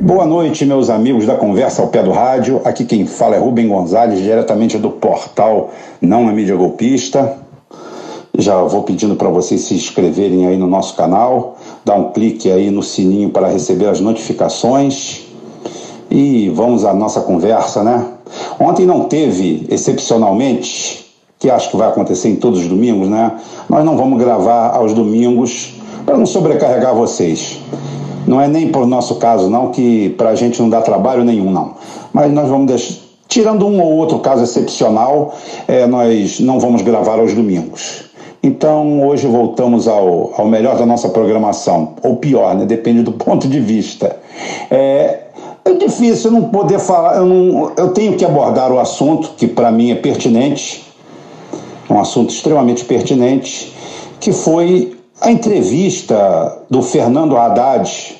Boa 0.00 0.24
noite, 0.24 0.64
meus 0.64 0.88
amigos 0.88 1.26
da 1.26 1.36
Conversa 1.36 1.82
ao 1.82 1.88
Pé 1.88 2.02
do 2.02 2.10
Rádio. 2.10 2.62
Aqui 2.64 2.86
quem 2.86 3.06
fala 3.06 3.36
é 3.36 3.38
Rubem 3.38 3.68
Gonzalez, 3.68 4.18
diretamente 4.22 4.78
do 4.78 4.90
portal 4.90 5.70
Não 6.00 6.24
na 6.24 6.32
Mídia 6.32 6.56
Golpista. 6.56 7.36
Já 8.38 8.62
vou 8.62 8.82
pedindo 8.82 9.14
para 9.14 9.28
vocês 9.28 9.60
se 9.60 9.74
inscreverem 9.74 10.46
aí 10.46 10.56
no 10.56 10.66
nosso 10.66 10.96
canal, 10.96 11.58
dar 11.84 11.96
um 11.96 12.12
clique 12.12 12.50
aí 12.50 12.70
no 12.70 12.82
sininho 12.82 13.28
para 13.28 13.48
receber 13.48 13.88
as 13.88 14.00
notificações. 14.00 15.26
E 16.10 16.48
vamos 16.48 16.82
à 16.82 16.94
nossa 16.94 17.20
conversa, 17.20 17.82
né? 17.84 18.06
Ontem 18.58 18.86
não 18.86 19.04
teve, 19.04 19.66
excepcionalmente, 19.68 21.14
que 21.38 21.50
acho 21.50 21.70
que 21.70 21.76
vai 21.76 21.88
acontecer 21.88 22.30
em 22.30 22.36
todos 22.36 22.60
os 22.60 22.68
domingos, 22.68 23.06
né? 23.06 23.32
Nós 23.68 23.84
não 23.84 23.98
vamos 23.98 24.18
gravar 24.18 24.70
aos 24.70 24.94
domingos 24.94 25.75
para 26.06 26.16
não 26.16 26.24
sobrecarregar 26.24 26.94
vocês. 26.94 27.60
Não 28.26 28.40
é 28.40 28.48
nem 28.48 28.68
por 28.68 28.86
nosso 28.86 29.16
caso, 29.16 29.50
não, 29.50 29.70
que 29.70 30.10
para 30.10 30.30
a 30.30 30.34
gente 30.34 30.62
não 30.62 30.70
dá 30.70 30.80
trabalho 30.80 31.24
nenhum, 31.24 31.50
não. 31.50 31.74
Mas 32.12 32.32
nós 32.32 32.48
vamos 32.48 32.68
deixar. 32.68 33.04
Tirando 33.28 33.66
um 33.66 33.82
ou 33.82 33.92
outro 33.94 34.20
caso 34.20 34.44
excepcional, 34.44 35.34
é, 35.66 35.84
nós 35.84 36.38
não 36.38 36.60
vamos 36.60 36.82
gravar 36.82 37.18
aos 37.18 37.34
domingos. 37.34 38.04
Então, 38.40 39.04
hoje 39.04 39.26
voltamos 39.26 39.88
ao, 39.88 40.32
ao 40.38 40.46
melhor 40.46 40.78
da 40.78 40.86
nossa 40.86 41.08
programação, 41.08 41.94
ou 42.04 42.16
pior, 42.16 42.54
né? 42.54 42.64
depende 42.64 43.02
do 43.02 43.10
ponto 43.10 43.48
de 43.48 43.58
vista. 43.58 44.16
É, 44.70 45.22
é 45.64 45.72
difícil 45.72 46.30
não 46.30 46.44
poder 46.44 46.78
falar, 46.78 47.16
eu, 47.16 47.26
não, 47.26 47.72
eu 47.76 47.88
tenho 47.88 48.16
que 48.16 48.24
abordar 48.24 48.70
o 48.70 48.78
assunto 48.78 49.32
que 49.36 49.48
para 49.48 49.72
mim 49.72 49.90
é 49.90 49.96
pertinente, 49.96 50.84
um 51.90 51.98
assunto 51.98 52.30
extremamente 52.30 52.84
pertinente, 52.84 53.74
que 54.20 54.32
foi 54.32 54.95
a 55.20 55.30
entrevista 55.30 56.58
do 56.68 56.82
Fernando 56.82 57.36
Haddad. 57.36 58.16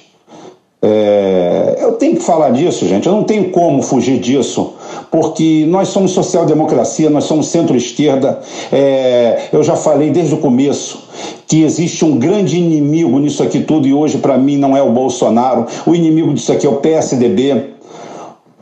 É, 0.82 1.78
eu 1.80 1.92
tenho 1.92 2.16
que 2.16 2.22
falar 2.22 2.50
disso, 2.50 2.86
gente, 2.86 3.06
eu 3.06 3.12
não 3.12 3.24
tenho 3.24 3.50
como 3.50 3.82
fugir 3.82 4.20
disso, 4.20 4.74
porque 5.10 5.64
nós 5.66 5.88
somos 5.88 6.12
social-democracia, 6.12 7.10
nós 7.10 7.24
somos 7.24 7.48
centro-esquerda. 7.48 8.40
É, 8.70 9.48
eu 9.52 9.62
já 9.62 9.74
falei 9.74 10.10
desde 10.10 10.34
o 10.34 10.38
começo 10.38 11.04
que 11.46 11.62
existe 11.62 12.04
um 12.04 12.18
grande 12.18 12.58
inimigo 12.58 13.18
nisso 13.18 13.42
aqui 13.42 13.60
tudo, 13.60 13.88
e 13.88 13.94
hoje, 13.94 14.18
para 14.18 14.36
mim, 14.36 14.56
não 14.56 14.76
é 14.76 14.82
o 14.82 14.92
Bolsonaro. 14.92 15.66
O 15.86 15.94
inimigo 15.94 16.32
disso 16.34 16.52
aqui 16.52 16.66
é 16.66 16.70
o 16.70 16.76
PSDB, 16.76 17.74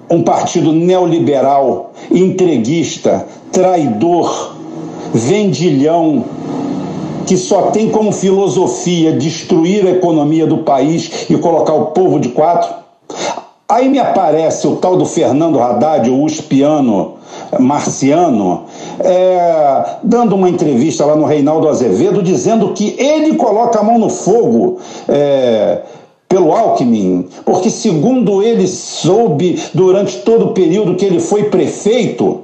um 0.09 0.23
partido 0.23 0.73
neoliberal, 0.73 1.93
entreguista, 2.11 3.27
traidor, 3.51 4.55
vendilhão 5.13 6.25
que 7.25 7.37
só 7.37 7.71
tem 7.71 7.91
como 7.91 8.13
filosofia 8.13 9.13
destruir 9.13 9.87
a 9.87 9.91
economia 9.91 10.47
do 10.47 10.59
país 10.59 11.27
e 11.29 11.37
colocar 11.37 11.75
o 11.75 11.87
povo 11.87 12.19
de 12.19 12.29
quatro. 12.31 12.73
Aí 13.69 13.89
me 13.89 13.99
aparece 13.99 14.67
o 14.67 14.77
tal 14.77 14.97
do 14.97 15.07
Fernando 15.07 15.59
Haddad, 15.59 16.09
o 16.11 16.23
uspiano 16.23 17.15
marciano, 17.59 18.65
é, 19.01 19.85
dando 20.03 20.35
uma 20.35 20.49
entrevista 20.49 21.05
lá 21.05 21.17
no 21.17 21.25
Reinaldo 21.25 21.69
Azevedo, 21.69 22.23
dizendo 22.23 22.73
que 22.73 22.95
ele 22.99 23.37
coloca 23.37 23.81
a 23.81 23.83
mão 23.83 23.99
no 23.99 24.11
fogo. 24.11 24.79
É, 25.09 25.83
pelo 26.27 26.53
Alckmin, 26.53 27.29
porque, 27.45 27.71
segundo 27.71 28.43
ele 28.43 28.67
soube 28.67 29.63
durante 29.73 30.19
todo 30.23 30.47
o 30.47 30.53
período 30.53 30.97
que 30.97 31.05
ele 31.05 31.21
foi 31.21 31.45
prefeito, 31.45 32.41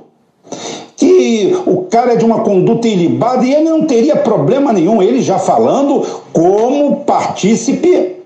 que 1.01 1.57
o 1.67 1.85
cara 1.85 2.13
é 2.13 2.17
de 2.17 2.27
uma 2.27 2.41
conduta 2.41 2.87
ilibada 2.87 3.43
e 3.43 3.55
ele 3.55 3.71
não 3.71 3.87
teria 3.87 4.17
problema 4.17 4.71
nenhum, 4.71 5.03
ele 5.03 5.23
já 5.23 5.39
falando 5.39 6.07
como 6.31 6.97
partícipe, 7.07 8.17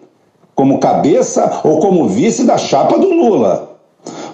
como 0.56 0.78
cabeça 0.78 1.60
ou 1.62 1.78
como 1.78 2.08
vice 2.08 2.42
da 2.42 2.58
chapa 2.58 2.98
do 2.98 3.08
Lula. 3.08 3.70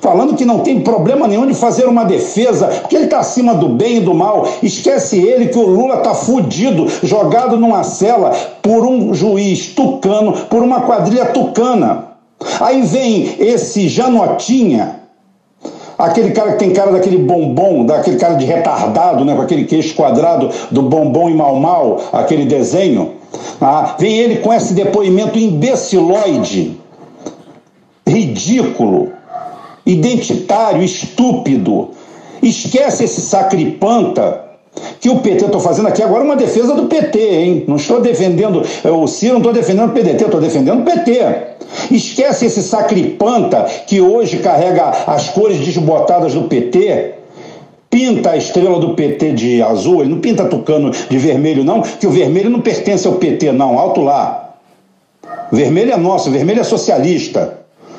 Falando 0.00 0.34
que 0.34 0.46
não 0.46 0.60
tem 0.60 0.80
problema 0.80 1.28
nenhum 1.28 1.46
de 1.46 1.52
fazer 1.52 1.84
uma 1.84 2.04
defesa, 2.04 2.66
porque 2.66 2.96
ele 2.96 3.04
está 3.04 3.18
acima 3.18 3.54
do 3.54 3.68
bem 3.68 3.98
e 3.98 4.00
do 4.00 4.14
mal. 4.14 4.48
Esquece 4.62 5.18
ele 5.18 5.48
que 5.48 5.58
o 5.58 5.66
Lula 5.66 5.96
está 5.96 6.14
fudido, 6.14 6.86
jogado 7.02 7.58
numa 7.58 7.82
cela 7.84 8.30
por 8.62 8.86
um 8.86 9.12
juiz 9.12 9.66
tucano, 9.66 10.32
por 10.48 10.62
uma 10.62 10.80
quadrilha 10.80 11.26
tucana. 11.26 12.06
Aí 12.58 12.80
vem 12.80 13.36
esse 13.38 13.86
Janotinha, 13.86 14.99
Aquele 16.00 16.30
cara 16.32 16.52
que 16.52 16.58
tem 16.58 16.72
cara 16.72 16.92
daquele 16.92 17.18
bombom, 17.18 17.84
daquele 17.84 18.16
cara 18.16 18.34
de 18.34 18.46
retardado, 18.46 19.24
né, 19.24 19.34
com 19.34 19.42
aquele 19.42 19.64
queixo 19.64 19.94
quadrado 19.94 20.48
do 20.70 20.82
bombom 20.82 21.28
e 21.28 21.34
mal 21.34 21.56
mal, 21.56 22.00
aquele 22.12 22.46
desenho. 22.46 23.12
Ah, 23.60 23.96
vem 23.98 24.16
ele 24.18 24.36
com 24.36 24.52
esse 24.52 24.72
depoimento 24.72 25.38
imbeciloide, 25.38 26.80
ridículo, 28.06 29.12
identitário, 29.84 30.82
estúpido. 30.82 31.90
Esquece 32.42 33.04
esse 33.04 33.20
sacripanta 33.20 34.49
que 35.00 35.08
o 35.08 35.20
PT, 35.20 35.46
estou 35.46 35.60
fazendo 35.60 35.88
aqui 35.88 36.02
agora 36.02 36.22
uma 36.22 36.36
defesa 36.36 36.74
do 36.74 36.84
PT, 36.84 37.18
hein? 37.18 37.64
Não 37.66 37.76
estou 37.76 38.02
defendendo 38.02 38.62
o 38.84 39.06
Ciro, 39.06 39.32
não 39.32 39.40
estou 39.40 39.52
defendendo 39.52 39.88
o 39.88 39.92
PDT, 39.92 40.24
estou 40.24 40.40
defendendo 40.40 40.80
o 40.80 40.84
PT. 40.84 41.20
Esquece 41.90 42.44
esse 42.44 42.62
sacripanta 42.62 43.64
que 43.86 44.00
hoje 44.00 44.38
carrega 44.38 44.90
as 45.06 45.30
cores 45.30 45.58
desbotadas 45.60 46.34
do 46.34 46.42
PT, 46.42 47.14
pinta 47.88 48.32
a 48.32 48.36
estrela 48.36 48.78
do 48.78 48.94
PT 48.94 49.32
de 49.32 49.62
azul, 49.62 50.02
ele 50.02 50.10
não 50.10 50.20
pinta 50.20 50.44
tucano 50.44 50.90
de 50.90 51.18
vermelho, 51.18 51.64
não, 51.64 51.80
que 51.80 52.06
o 52.06 52.10
vermelho 52.10 52.50
não 52.50 52.60
pertence 52.60 53.06
ao 53.06 53.14
PT, 53.14 53.52
não, 53.52 53.78
alto 53.78 54.02
lá. 54.02 54.56
O 55.50 55.56
vermelho 55.56 55.92
é 55.92 55.96
nosso, 55.96 56.28
o 56.28 56.32
vermelho 56.32 56.60
é 56.60 56.64
socialista. 56.64 57.58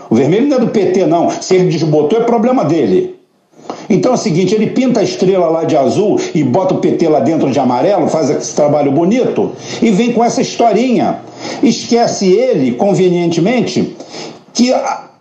O 0.09 0.16
vermelho 0.16 0.47
não 0.47 0.57
é 0.57 0.59
do 0.59 0.68
PT, 0.68 1.06
não. 1.06 1.29
Se 1.29 1.56
ele 1.56 1.69
desbotou, 1.69 2.19
é 2.19 2.23
problema 2.23 2.63
dele. 2.63 3.21
Então 3.91 4.13
é 4.13 4.16
o 4.16 4.18
seguinte, 4.18 4.56
ele 4.56 4.68
pinta 4.68 5.02
a 5.02 5.03
estrela 5.03 5.50
lá 5.50 5.66
de 5.66 5.75
azul 5.75 6.18
e 6.34 6.41
bota 6.44 6.74
o 6.74 6.78
PT 6.78 7.09
lá 7.09 7.19
dentro 7.19 7.52
de 7.52 7.59
amarelo, 7.59 8.07
faz 8.07 8.29
esse 8.29 8.56
trabalho 8.56 8.90
bonito 8.90 9.52
e 9.81 9.91
vem 9.91 10.13
com 10.13 10.24
essa 10.24 10.41
historinha. 10.41 11.19
Esquece 11.62 12.31
ele, 12.31 12.72
convenientemente, 12.72 13.97
que 14.53 14.74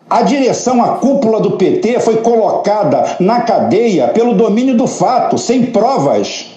a, 0.08 0.22
direção, 0.22 0.80
a 0.84 0.98
cúpula 0.98 1.40
do 1.40 1.52
PT 1.52 1.98
foi 1.98 2.18
colocada 2.18 3.16
na 3.18 3.40
cadeia 3.40 4.06
pelo 4.06 4.34
domínio 4.34 4.76
do 4.76 4.86
fato, 4.86 5.36
sem 5.36 5.66
provas. 5.66 6.49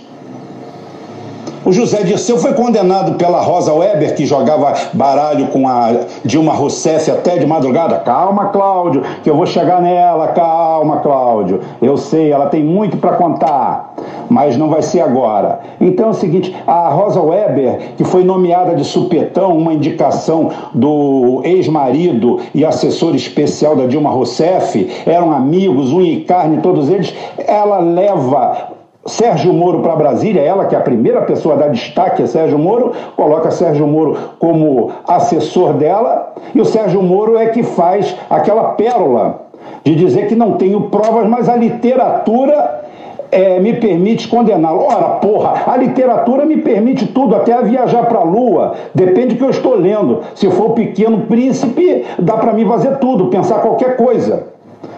O 1.66 1.72
José 1.72 2.04
Dirceu 2.04 2.38
foi 2.38 2.54
condenado 2.54 3.14
pela 3.14 3.40
Rosa 3.40 3.74
Weber, 3.74 4.16
que 4.16 4.26
jogava 4.26 4.74
baralho 4.92 5.48
com 5.48 5.66
a 5.66 5.92
Dilma 6.26 6.52
Rousseff 6.52 7.10
até 7.10 7.38
de 7.38 7.46
madrugada. 7.46 8.00
Calma, 8.00 8.48
Cláudio, 8.48 9.02
que 9.24 9.30
eu 9.30 9.36
vou 9.38 9.46
chegar 9.46 9.82
nela. 9.82 10.28
Calma, 10.30 10.98
Cláudio. 10.98 11.62
Eu 11.82 11.96
sei, 11.96 12.34
ela 12.34 12.48
tem 12.48 12.62
muito 12.62 12.98
para 12.98 13.16
contar, 13.16 13.94
mas 14.30 14.58
não 14.58 14.68
vai 14.68 14.82
ser 14.82 15.00
agora. 15.00 15.62
Então 15.80 16.08
é 16.08 16.10
o 16.10 16.14
seguinte: 16.14 16.54
a 16.68 16.90
Rosa 16.90 17.22
Weber, 17.22 17.94
que 17.96 18.04
foi 18.04 18.26
nomeada 18.26 18.76
de 18.76 18.84
supetão, 18.84 19.58
uma 19.58 19.74
indicação 19.74 20.50
do 20.74 21.40
ex-marido 21.46 22.42
e 22.54 22.66
assessor 22.66 23.16
especial 23.16 23.74
da 23.74 23.86
Dilma 23.86 24.10
Rousseff, 24.10 25.04
eram 25.06 25.32
amigos, 25.32 25.94
unha 25.94 26.12
e 26.12 26.22
carne, 26.26 26.58
todos 26.58 26.90
eles, 26.90 27.14
ela 27.38 27.80
leva 27.80 28.83
Sérgio 29.06 29.52
Moro 29.54 29.82
para 29.82 29.96
Brasília, 29.96 30.42
ela 30.42 30.66
que 30.66 30.76
é 30.76 30.78
a 30.78 30.82
primeira 30.82 31.22
pessoa 31.22 31.56
a 31.56 31.58
dar 31.58 31.70
destaque 31.70 32.24
a 32.24 32.28
Sérgio 32.28 32.58
Moro, 32.58 32.94
coloca 33.18 33.52
Sérgio 33.52 33.86
Moro 33.86 34.18
como 34.40 34.92
assessor 35.06 35.74
dela, 35.74 36.34
e 36.56 36.62
o 36.62 36.66
Sérgio 36.66 37.04
Moro 37.04 37.38
é 37.38 37.48
que 37.48 37.64
faz 37.64 38.16
aquela 38.30 38.70
pérola 38.72 39.42
de 39.84 39.96
dizer 39.96 40.28
que 40.28 40.36
não 40.36 40.54
tenho 40.54 40.90
provas, 40.90 41.28
mas 41.28 41.50
a 41.50 41.56
literatura 41.56 42.84
é, 43.30 43.60
me 43.60 43.74
permite 43.74 44.28
condená-lo. 44.28 44.84
Ora, 44.84 45.16
porra, 45.16 45.64
a 45.66 45.76
literatura 45.76 46.46
me 46.46 46.58
permite 46.58 47.08
tudo, 47.08 47.36
até 47.36 47.62
viajar 47.62 48.06
para 48.06 48.20
a 48.20 48.24
Lua, 48.24 48.74
depende 48.94 49.34
do 49.34 49.38
que 49.38 49.44
eu 49.44 49.50
estou 49.50 49.76
lendo. 49.76 50.22
Se 50.36 50.50
for 50.52 50.72
o 50.72 50.74
Pequeno 50.74 51.22
Príncipe, 51.22 52.06
dá 52.20 52.38
para 52.38 52.54
mim 52.54 52.66
fazer 52.66 53.00
tudo, 53.00 53.28
pensar 53.28 53.60
qualquer 53.60 53.98
coisa. 53.98 54.53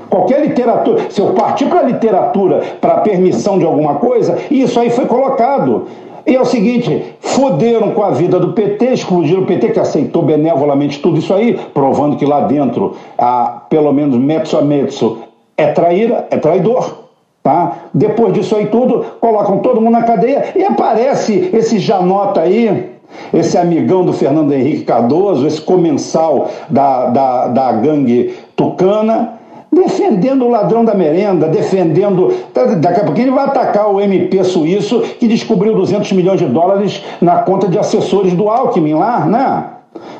Qualquer 0.10 0.42
literatura, 0.42 1.10
se 1.10 1.19
eu 1.19 1.34
partir 1.34 1.66
para 1.66 1.80
a 1.80 1.84
literatura 1.84 2.62
para 2.80 2.98
permissão 2.98 3.57
de 3.57 3.66
alguma 3.66 3.96
coisa, 3.96 4.38
isso 4.50 4.80
aí 4.80 4.90
foi 4.90 5.06
colocado. 5.06 5.88
E 6.28 6.36
é 6.36 6.42
o 6.42 6.46
seguinte, 6.46 7.16
foderam 7.19 7.92
com 7.92 8.04
a 8.04 8.10
vida 8.10 8.40
do 8.40 8.54
PT, 8.54 8.94
excluíram 8.94 9.44
o 9.44 9.46
PT, 9.46 9.69
que 9.69 9.80
aceitou 9.80 10.24
benevolamente 10.24 11.00
tudo 11.00 11.19
isso 11.19 11.31
aí, 11.31 11.60
provando 11.72 12.18
que 12.18 12.25
lá 12.25 12.42
dentro, 12.42 12.96
a, 13.16 13.62
pelo 13.69 13.94
menos 13.94 14.18
metso 14.18 14.57
a 14.57 14.62
metso, 14.62 15.19
é 15.56 15.68
traíra, 15.68 16.28
é 16.31 16.38
traidor. 16.38 17.06
Tá? 17.44 17.78
Depois 17.94 18.34
disso 18.34 18.56
aí 18.56 18.66
tudo, 18.66 19.06
colocam 19.22 19.60
todo 19.60 19.80
mundo 19.80 19.92
na 19.92 20.02
cadeia 20.02 20.46
e 20.56 20.63
aparece 20.63 21.52
esse 21.54 21.78
Janota 21.78 22.42
aí, 22.42 22.90
esse 23.31 23.56
amigão 23.56 24.04
do 24.04 24.12
Fernando 24.13 24.52
Henrique 24.52 24.84
Cardoso, 24.84 25.46
esse 25.46 25.62
comensal 25.62 26.50
da, 26.68 27.06
da, 27.06 27.48
da 27.50 27.72
gangue 27.74 28.34
tucana, 28.56 29.34
defendendo 29.75 30.45
o 30.45 30.50
ladrão 30.50 30.86
da 30.86 30.95
merenda, 30.95 31.48
defendendo. 31.48 32.33
Daqui 32.80 33.01
a 33.01 33.04
pouquinho 33.04 33.25
ele 33.25 33.36
vai 33.36 33.45
atacar 33.45 33.94
o 33.94 34.00
MP 34.00 34.44
suíço 34.44 35.01
que 35.19 35.27
descobriu 35.27 35.75
200 35.75 36.13
milhões 36.13 36.39
de 36.39 36.45
dólares 36.45 37.04
na 37.22 37.39
conta 37.39 37.68
de 37.68 37.77
assessores 37.77 38.33
do 38.33 38.50
Alckmin 38.50 38.94
lá, 38.94 39.25
né? 39.25 39.66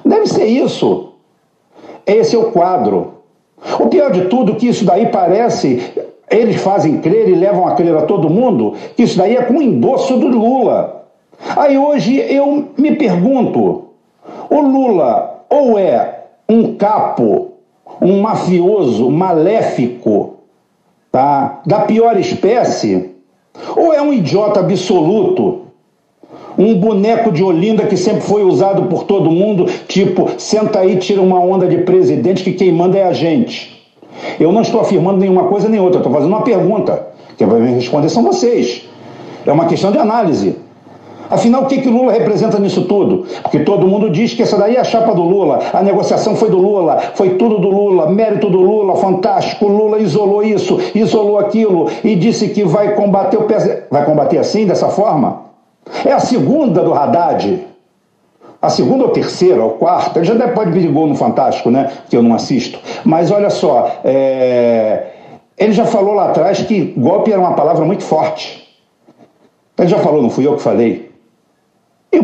Deve 0.06 0.28
ser 0.28 0.46
isso. 0.46 1.14
Esse 2.06 2.36
é 2.36 2.40
o 2.40 2.52
quadro. 2.52 3.14
O 3.80 3.88
pior 3.88 4.12
de 4.12 4.26
tudo 4.26 4.56
que 4.56 4.68
isso 4.68 4.86
daí 4.86 5.08
parece, 5.08 5.82
eles 6.30 6.58
fazem 6.58 7.00
crer 7.00 7.30
e 7.30 7.34
levam 7.34 7.66
a 7.66 7.72
crer 7.72 7.96
a 7.96 8.02
todo 8.04 8.30
mundo, 8.30 8.74
que 8.96 9.04
isso 9.04 9.18
daí 9.18 9.36
é 9.36 9.42
com 9.42 9.56
o 9.56 9.62
endosso 9.62 10.18
do 10.18 10.28
Lula. 10.28 11.06
Aí 11.56 11.78
hoje 11.78 12.18
eu 12.18 12.66
me 12.78 12.96
pergunto, 12.96 13.86
o 14.50 14.62
Lula 14.62 15.46
ou 15.50 15.80
é 15.80 16.26
um 16.48 16.76
capo, 16.76 17.55
um 18.02 18.22
mafioso 18.22 19.10
maléfico, 19.10 20.36
tá? 21.12 21.62
da 21.66 21.82
pior 21.82 22.18
espécie, 22.18 23.12
ou 23.76 23.94
é 23.94 24.02
um 24.02 24.14
idiota 24.14 24.60
absoluto, 24.60 25.62
um 26.58 26.76
boneco 26.76 27.32
de 27.32 27.44
Olinda 27.44 27.86
que 27.86 27.98
sempre 27.98 28.22
foi 28.22 28.44
usado 28.44 28.84
por 28.84 29.04
todo 29.04 29.30
mundo, 29.30 29.66
tipo, 29.88 30.32
senta 30.38 30.80
aí, 30.80 30.98
tira 30.98 31.22
uma 31.22 31.40
onda 31.40 31.68
de 31.68 31.80
presidente 31.80 32.44
que 32.44 32.54
quem 32.54 32.72
manda 32.72 32.98
é 32.98 33.04
a 33.04 33.14
gente. 33.14 33.76
Eu 34.40 34.52
não 34.52 34.62
estou 34.62 34.80
afirmando 34.80 35.20
nenhuma 35.20 35.46
coisa 35.46 35.68
nem 35.68 35.80
outra, 35.80 36.00
estou 36.00 36.14
fazendo 36.14 36.30
uma 36.30 36.42
pergunta. 36.42 37.08
Quem 37.38 37.48
vai 37.48 37.60
me 37.60 37.74
responder 37.74 38.10
são 38.10 38.24
vocês. 38.24 38.88
É 39.46 39.52
uma 39.52 39.66
questão 39.66 39.92
de 39.92 39.98
análise. 39.98 40.56
Afinal, 41.30 41.64
o 41.64 41.66
que, 41.66 41.82
que 41.82 41.88
o 41.88 41.92
Lula 41.92 42.12
representa 42.12 42.60
nisso 42.60 42.84
tudo? 42.84 43.26
Porque 43.42 43.60
todo 43.60 43.88
mundo 43.88 44.10
diz 44.10 44.34
que 44.34 44.44
essa 44.44 44.58
daí 44.58 44.76
é 44.76 44.80
a 44.80 44.84
chapa 44.84 45.14
do 45.14 45.24
Lula, 45.24 45.60
a 45.74 45.82
negociação 45.82 46.36
foi 46.36 46.50
do 46.50 46.58
Lula, 46.58 47.00
foi 47.16 47.32
tudo 47.32 47.60
do 47.60 47.70
Lula, 47.70 48.10
mérito 48.10 48.50
do 48.50 48.60
Lula, 48.60 48.96
fantástico. 48.96 49.68
Lula 49.68 50.00
isolou 50.00 50.44
isso, 50.44 50.80
isolou 50.94 51.40
aquilo 51.40 51.90
e 52.04 52.16
disse 52.16 52.50
que 52.50 52.64
vai 52.64 52.96
combater 52.96 53.38
o 53.38 53.44
PS. 53.44 53.84
Vai 53.90 54.06
combater 54.06 54.38
assim, 54.38 54.66
dessa 54.66 54.90
forma? 54.90 55.46
É 56.04 56.12
a 56.12 56.20
segunda 56.20 56.82
do 56.82 56.94
Haddad. 56.94 57.66
A 58.62 58.70
segunda 58.70 59.04
ou 59.04 59.12
terceira, 59.12 59.64
ou 59.64 59.72
quarta, 59.72 60.18
ele 60.18 60.26
já 60.26 60.34
deve 60.34 60.54
pode 60.54 60.72
vir 60.72 60.90
gol 60.92 61.06
no 61.06 61.16
Fantástico, 61.16 61.70
né? 61.70 61.92
Que 62.10 62.18
eu 62.18 62.24
não 62.24 62.34
assisto. 62.34 62.80
Mas 63.04 63.30
olha 63.30 63.52
só, 63.52 63.92
é... 64.04 65.04
ele 65.56 65.72
já 65.72 65.86
falou 65.86 66.16
lá 66.16 66.30
atrás 66.30 66.60
que 66.62 66.94
golpe 66.98 67.32
era 67.32 67.40
uma 67.40 67.54
palavra 67.54 67.86
muito 67.86 68.04
forte. 68.04 68.66
Ele 69.78 69.88
já 69.88 70.00
falou, 70.00 70.22
não 70.22 70.30
fui 70.30 70.48
eu 70.48 70.56
que 70.56 70.64
falei. 70.64 71.12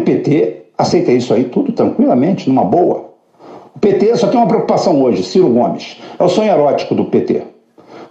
O 0.02 0.04
PT 0.04 0.64
aceita 0.76 1.12
isso 1.12 1.32
aí 1.32 1.44
tudo 1.44 1.72
tranquilamente, 1.74 2.50
numa 2.50 2.64
boa. 2.64 3.12
O 3.76 3.80
PT 3.80 4.16
só 4.16 4.28
tem 4.28 4.40
uma 4.40 4.48
preocupação 4.48 5.00
hoje, 5.00 5.22
Ciro 5.22 5.48
Gomes. 5.50 6.02
É 6.18 6.24
o 6.24 6.28
sonho 6.28 6.52
erótico 6.52 6.96
do 6.96 7.06
PT, 7.06 7.44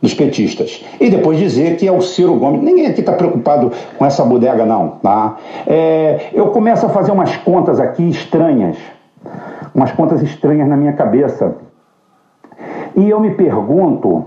dos 0.01 0.15
petistas. 0.15 0.85
E 1.01 1.11
depois 1.11 1.37
dizer 1.37 1.77
que 1.79 1.89
é 1.89 1.91
o 1.91 2.01
Ciro 2.01 2.37
Gomes. 2.37 2.63
Ninguém 2.63 2.87
aqui 2.87 3.01
está 3.01 3.13
preocupado 3.13 3.73
com 3.99 4.07
essa 4.07 4.25
bodega, 4.25 4.65
não. 4.65 5.01
Tá? 5.03 5.37
É, 5.67 6.29
eu 6.33 6.47
começo 6.51 6.87
a 6.87 6.91
fazer 6.91 7.11
umas 7.11 7.37
contas 7.39 7.81
aqui 7.81 8.09
estranhas. 8.09 8.77
Umas 9.75 9.91
contas 9.91 10.23
estranhas 10.23 10.69
na 10.69 10.77
minha 10.77 10.93
cabeça. 10.93 11.57
E 12.95 13.11
eu 13.11 13.19
me 13.19 13.33
pergunto 13.33 14.27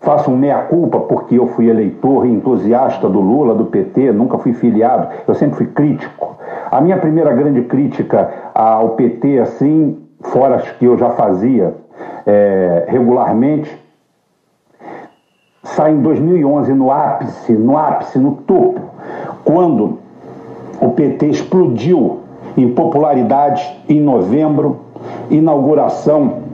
Faço 0.00 0.30
um 0.30 0.36
meia-culpa 0.36 1.00
porque 1.00 1.36
eu 1.36 1.48
fui 1.48 1.68
eleitor 1.68 2.26
e 2.26 2.30
entusiasta 2.30 3.08
do 3.08 3.18
Lula, 3.18 3.54
do 3.54 3.64
PT, 3.64 4.12
nunca 4.12 4.38
fui 4.38 4.52
filiado, 4.52 5.08
eu 5.26 5.34
sempre 5.34 5.56
fui 5.56 5.66
crítico. 5.66 6.36
A 6.70 6.80
minha 6.80 6.96
primeira 6.98 7.32
grande 7.32 7.62
crítica 7.62 8.50
ao 8.54 8.90
PT, 8.90 9.38
assim, 9.38 9.98
fora 10.20 10.56
as 10.56 10.70
que 10.72 10.84
eu 10.84 10.98
já 10.98 11.10
fazia 11.10 11.74
é, 12.26 12.86
regularmente, 12.88 13.70
sai 15.62 15.92
em 15.92 16.00
2011 16.00 16.72
no 16.72 16.90
ápice, 16.90 17.52
no 17.52 17.76
ápice, 17.76 18.18
no 18.18 18.32
topo, 18.32 18.80
quando 19.44 19.98
o 20.80 20.90
PT 20.90 21.26
explodiu 21.26 22.20
em 22.56 22.72
popularidade 22.72 23.62
em 23.88 24.00
novembro, 24.00 24.80
inauguração 25.30 26.46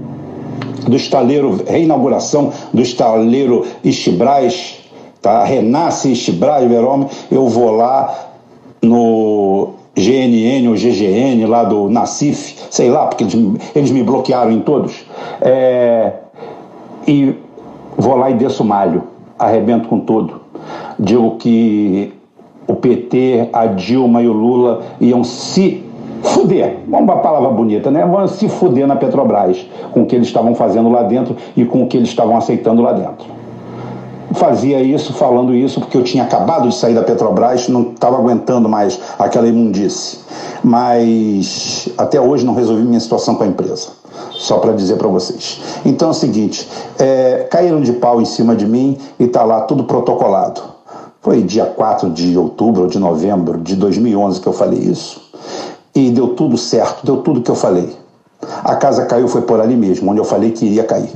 do 0.87 0.97
estaleiro, 0.97 1.61
reinauguração 1.67 2.53
do 2.73 2.83
estaleiro 2.83 3.65
Estibrais, 3.85 4.81
tá? 5.21 5.45
Renasce 5.45 6.13
Estibrais, 6.13 6.69
Verome, 6.69 7.07
eu 7.31 7.49
vou 7.49 7.71
lá 7.71 8.31
no 8.83 9.75
GNN 9.95 10.69
ou 10.69 10.75
GGN 10.75 11.45
lá 11.47 11.65
do 11.65 11.89
Nacif, 11.89 12.57
sei 12.71 12.91
lá, 12.91 13.07
porque 13.07 13.25
eles, 13.25 13.37
eles 13.75 13.91
me 13.91 14.03
bloquearam 14.03 14.51
em 14.51 14.61
todos. 14.61 15.05
É, 15.41 16.13
e 17.07 17.35
vou 17.97 18.17
lá 18.17 18.31
e 18.31 18.35
desço 18.35 18.65
malho, 18.65 19.03
arrebento 19.39 19.89
com 19.89 20.01
tudo. 20.01 20.41
Digo 20.99 21.37
que 21.37 22.13
o 22.67 22.75
PT, 22.75 23.49
a 23.53 23.67
Dilma 23.67 24.23
e 24.23 24.29
o 24.29 24.33
Lula 24.33 24.83
iam 25.01 25.25
se 25.25 25.85
fuder, 26.23 26.79
uma 26.87 27.17
palavra 27.17 27.51
bonita, 27.51 27.91
né? 27.91 28.05
Vão 28.07 28.27
se 28.29 28.49
fuder 28.49 28.87
na 28.87 28.97
Petrobras 28.97 29.67
com 29.93 30.03
o 30.03 30.07
que 30.07 30.15
eles 30.15 30.29
estavam 30.29 30.55
fazendo 30.55 30.89
lá 30.89 31.03
dentro 31.03 31.37
e 31.57 31.65
com 31.65 31.83
o 31.83 31.87
que 31.87 31.97
eles 31.97 32.09
estavam 32.09 32.37
aceitando 32.37 32.81
lá 32.81 32.93
dentro. 32.93 33.42
Fazia 34.35 34.81
isso, 34.81 35.13
falando 35.13 35.55
isso, 35.55 35.81
porque 35.81 35.97
eu 35.97 36.05
tinha 36.05 36.25
acabado 36.25 36.69
de 36.69 36.75
sair 36.75 36.95
da 36.95 37.03
Petrobras, 37.03 37.69
não 37.69 37.93
estava 37.93 38.17
aguentando 38.17 38.69
mais 38.69 38.99
aquela 39.19 39.47
imundice. 39.47 40.21
Mas 40.63 41.89
até 41.99 42.21
hoje 42.21 42.45
não 42.45 42.55
resolvi 42.55 42.83
minha 42.83 43.01
situação 43.01 43.35
com 43.35 43.45
a 43.45 43.47
empresa. 43.47 43.89
Só 44.31 44.59
para 44.59 44.73
dizer 44.73 44.97
para 44.97 45.09
vocês. 45.09 45.61
Então 45.85 46.09
é 46.09 46.11
o 46.11 46.15
seguinte: 46.15 46.69
é, 46.99 47.47
caíram 47.51 47.81
de 47.81 47.93
pau 47.93 48.21
em 48.21 48.25
cima 48.25 48.55
de 48.55 48.67
mim 48.67 48.99
e 49.19 49.25
está 49.25 49.43
lá 49.43 49.63
tudo 49.63 49.85
protocolado. 49.85 50.63
Foi 51.21 51.41
dia 51.43 51.65
4 51.65 52.11
de 52.11 52.37
outubro 52.37 52.83
ou 52.83 52.89
de 52.89 52.99
novembro 52.99 53.59
de 53.59 53.77
2011 53.77 54.41
que 54.41 54.47
eu 54.47 54.53
falei 54.53 54.81
isso. 54.81 55.21
E 55.95 56.11
deu 56.11 56.29
tudo 56.29 56.57
certo, 56.57 57.05
deu 57.05 57.19
tudo 57.19 57.43
que 57.43 57.51
eu 57.51 57.55
falei. 57.55 57.97
A 58.65 58.75
casa 58.75 59.05
caiu 59.07 59.29
foi 59.29 59.43
por 59.43 59.61
ali 59.61 59.77
mesmo, 59.77 60.11
onde 60.11 60.21
eu 60.21 60.25
falei 60.25 60.51
que 60.51 60.67
iria 60.67 60.85
cair. 60.85 61.13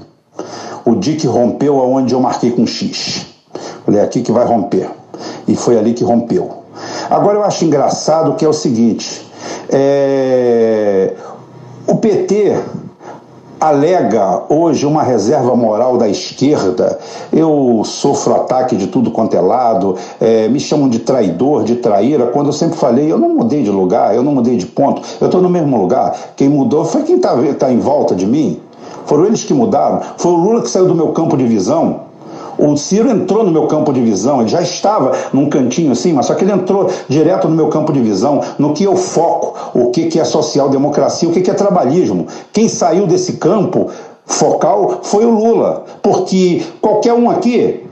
O 0.86 0.94
Dick 0.94 1.26
rompeu 1.26 1.80
aonde 1.80 2.14
eu 2.14 2.20
marquei 2.20 2.52
com 2.52 2.64
X. 2.64 3.26
Falei, 3.84 4.00
é 4.00 4.04
aqui 4.04 4.22
que 4.22 4.30
vai 4.30 4.46
romper. 4.46 4.88
E 5.48 5.56
foi 5.56 5.76
ali 5.76 5.92
que 5.92 6.04
rompeu. 6.04 6.48
Agora 7.10 7.38
eu 7.38 7.42
acho 7.42 7.64
engraçado 7.64 8.36
que 8.36 8.44
é 8.44 8.48
o 8.48 8.52
seguinte: 8.52 9.26
é... 9.68 11.12
o 11.88 11.96
PT 11.96 12.56
alega 13.60 14.44
hoje 14.48 14.86
uma 14.86 15.02
reserva 15.02 15.56
moral 15.56 15.96
da 15.96 16.08
esquerda. 16.08 16.98
Eu 17.32 17.82
sofro 17.84 18.34
ataque 18.34 18.76
de 18.76 18.86
tudo 18.86 19.10
quanto 19.10 19.36
é 19.36 19.40
lado, 19.40 19.96
é, 20.20 20.48
me 20.48 20.60
chamam 20.60 20.88
de 20.88 21.00
traidor, 21.00 21.64
de 21.64 21.76
traíra, 21.76 22.26
quando 22.26 22.46
eu 22.46 22.52
sempre 22.52 22.78
falei, 22.78 23.10
eu 23.10 23.18
não 23.18 23.30
mudei 23.30 23.62
de 23.62 23.70
lugar, 23.70 24.14
eu 24.14 24.22
não 24.22 24.32
mudei 24.32 24.56
de 24.56 24.66
ponto, 24.66 25.02
eu 25.20 25.26
estou 25.26 25.40
no 25.40 25.48
mesmo 25.48 25.76
lugar. 25.76 26.16
Quem 26.36 26.48
mudou 26.48 26.84
foi 26.84 27.02
quem 27.02 27.16
está 27.16 27.34
tá 27.58 27.72
em 27.72 27.78
volta 27.78 28.14
de 28.14 28.26
mim. 28.26 28.60
Foram 29.06 29.26
eles 29.26 29.44
que 29.44 29.54
mudaram. 29.54 30.00
Foi 30.16 30.32
o 30.32 30.36
Lula 30.36 30.62
que 30.62 30.68
saiu 30.68 30.86
do 30.86 30.94
meu 30.94 31.08
campo 31.08 31.36
de 31.36 31.46
visão. 31.46 32.06
O 32.58 32.76
Ciro 32.76 33.10
entrou 33.10 33.44
no 33.44 33.50
meu 33.50 33.66
campo 33.66 33.92
de 33.92 34.00
visão, 34.00 34.40
ele 34.40 34.48
já 34.48 34.62
estava 34.62 35.12
num 35.30 35.50
cantinho 35.50 35.92
assim, 35.92 36.14
mas 36.14 36.24
só 36.24 36.34
que 36.34 36.42
ele 36.42 36.52
entrou 36.52 36.90
direto 37.06 37.48
no 37.48 37.54
meu 37.54 37.68
campo 37.68 37.92
de 37.92 38.00
visão, 38.00 38.40
no 38.58 38.72
que 38.72 38.82
eu 38.82 38.96
foco, 38.96 39.54
o 39.74 39.90
que, 39.90 40.06
que 40.06 40.18
é 40.18 40.24
social-democracia, 40.24 41.28
o 41.28 41.32
que, 41.32 41.42
que 41.42 41.50
é 41.50 41.54
trabalhismo. 41.54 42.26
Quem 42.54 42.66
saiu 42.66 43.06
desse 43.06 43.34
campo 43.34 43.90
focal 44.24 45.00
foi 45.02 45.26
o 45.26 45.30
Lula, 45.30 45.84
porque 46.02 46.62
qualquer 46.80 47.12
um 47.12 47.30
aqui 47.30 47.84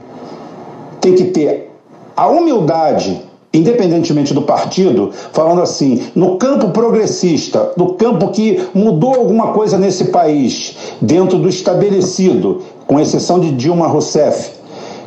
tem 0.99 1.13
que 1.13 1.25
ter 1.25 1.71
a 2.17 2.27
humildade 2.27 3.21
independentemente 3.57 4.33
do 4.33 4.41
partido, 4.41 5.11
falando 5.31 5.61
assim, 5.61 6.03
no 6.15 6.37
campo 6.37 6.69
progressista, 6.69 7.71
no 7.77 7.93
campo 7.93 8.29
que 8.29 8.61
mudou 8.73 9.15
alguma 9.15 9.47
coisa 9.47 9.77
nesse 9.77 10.05
país, 10.05 10.75
dentro 11.01 11.37
do 11.37 11.47
estabelecido, 11.47 12.61
com 12.85 12.99
exceção 12.99 13.39
de 13.39 13.51
Dilma 13.51 13.87
Rousseff, 13.87 14.51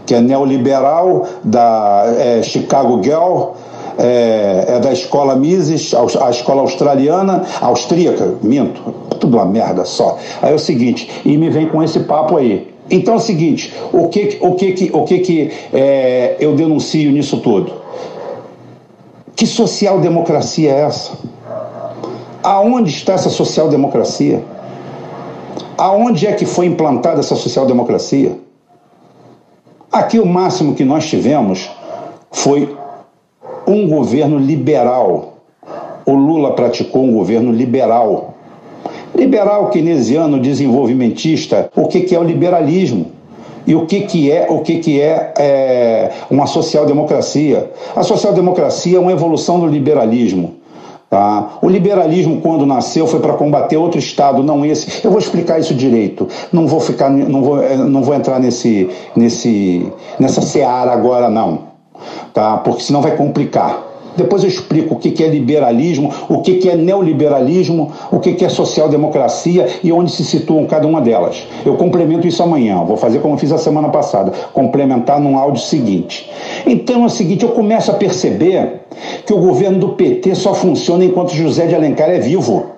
que 0.07 0.15
é 0.15 0.21
neoliberal, 0.21 1.27
da 1.45 2.05
é, 2.19 2.43
Chicago 2.43 3.03
Girl, 3.03 3.53
é, 3.99 4.65
é, 4.69 4.81
da 4.81 4.93
escola 4.93 5.35
Mises, 5.37 5.93
a 5.95 6.31
escola 6.31 6.63
australiana, 6.63 7.43
austríaca, 7.61 8.35
minto, 8.43 8.81
tudo 9.19 9.37
uma 9.37 9.45
merda 9.45 9.85
só. 9.85 10.19
Aí 10.41 10.53
é 10.53 10.55
o 10.55 10.59
seguinte, 10.59 11.11
e 11.25 11.37
me 11.37 11.51
vem 11.51 11.69
com 11.69 11.83
esse 11.83 12.01
papo 12.01 12.37
aí. 12.37 12.69
Então 12.91 13.15
é 13.15 13.17
o 13.19 13.21
seguinte, 13.21 13.75
o 13.93 14.09
que, 14.09 14.39
o 14.41 14.55
que, 14.55 14.91
o 14.93 15.03
que, 15.05 15.19
que 15.19 15.51
é, 15.75 16.37
eu 16.41 16.55
denuncio 16.55 17.11
nisso 17.13 17.39
tudo? 17.39 17.73
Que 19.39 19.47
social-democracia 19.47 20.73
é 20.73 20.81
essa? 20.81 21.13
Aonde 22.43 22.91
está 22.91 23.13
essa 23.13 23.31
social-democracia? 23.31 24.43
Aonde 25.77 26.27
é 26.27 26.33
que 26.33 26.45
foi 26.45 26.67
implantada 26.67 27.21
essa 27.21 27.37
social-democracia? 27.37 28.37
Aqui 29.93 30.19
o 30.19 30.27
máximo 30.27 30.75
que 30.75 30.85
nós 30.85 31.07
tivemos 31.07 31.71
foi 32.33 32.77
um 33.65 33.89
governo 33.89 34.39
liberal. 34.39 35.35
O 36.05 36.15
Lula 36.15 36.55
praticou 36.55 37.05
um 37.05 37.13
governo 37.13 37.53
liberal. 37.53 38.35
Liberal, 39.15 39.71
keynesiano, 39.71 40.41
desenvolvimentista. 40.41 41.71
O 41.77 41.87
que, 41.87 42.01
que 42.01 42.13
é 42.17 42.19
o 42.19 42.25
liberalismo? 42.25 43.13
E 43.69 43.75
o 43.75 43.85
que, 43.85 44.01
que 44.01 44.33
é 44.33 44.47
o 44.49 44.61
que, 44.61 44.79
que 44.79 44.99
é, 44.99 45.35
é 45.39 46.11
uma 46.31 46.47
social-democracia? 46.47 47.71
A 47.95 48.03
social-democracia 48.03 48.97
é 48.97 49.01
uma 49.01 49.13
evolução 49.13 49.61
do 49.61 49.67
liberalismo. 49.67 50.55
Tá? 51.11 51.59
O 51.61 51.69
liberalismo, 51.69 52.41
quando 52.41 52.65
nasceu, 52.65 53.07
foi 53.07 53.21
para 53.21 53.35
combater 53.35 53.77
outro 53.77 53.99
Estado, 53.99 54.43
não 54.43 54.65
esse. 54.65 55.05
Eu 55.05 55.11
vou 55.11 55.21
explicar 55.21 55.61
isso 55.61 55.75
direito. 55.75 56.27
Não 56.51 56.67
vou 56.67 56.81
ficar, 56.81 57.11
não 57.11 57.43
vou, 57.43 57.63
eh, 57.63 57.77
não 57.77 58.03
vou 58.03 58.15
entrar 58.15 58.41
nesse, 58.41 58.89
nesse, 59.15 59.93
nessa 60.19 60.41
seara 60.41 60.91
agora, 60.91 61.29
não. 61.29 61.69
Tá? 62.33 62.57
Porque 62.57 62.83
senão 62.83 63.03
vai 63.03 63.17
complicar. 63.19 63.88
Depois 64.17 64.43
eu 64.43 64.49
explico 64.49 64.95
o 64.95 64.99
que 64.99 65.23
é 65.23 65.29
liberalismo, 65.29 66.13
o 66.29 66.41
que 66.41 66.69
é 66.69 66.77
neoliberalismo, 66.77 67.93
o 68.11 68.19
que 68.19 68.45
é 68.45 68.49
social-democracia 68.49 69.67
e 69.83 69.93
onde 69.93 70.11
se 70.11 70.25
situam 70.25 70.67
cada 70.67 70.87
uma 70.87 71.01
delas. 71.01 71.47
Eu 71.65 71.77
complemento 71.77 72.27
isso 72.27 72.43
amanhã, 72.43 72.83
vou 72.85 72.97
fazer 72.97 73.21
como 73.21 73.35
eu 73.35 73.39
fiz 73.39 73.53
a 73.53 73.59
semana 73.59 73.89
passada, 73.89 74.33
complementar 74.53 75.21
num 75.21 75.39
áudio 75.39 75.63
seguinte. 75.63 76.31
Então 76.67 77.03
é 77.03 77.07
o 77.07 77.11
seguinte, 77.11 77.45
eu 77.45 77.51
começo 77.51 77.91
a 77.91 77.95
perceber 77.95 78.81
que 79.25 79.33
o 79.33 79.39
governo 79.39 79.79
do 79.79 79.89
PT 79.91 80.35
só 80.35 80.55
funciona 80.55 81.05
enquanto 81.05 81.35
José 81.35 81.67
de 81.67 81.75
Alencar 81.75 82.11
é 82.11 82.19
vivo. 82.19 82.78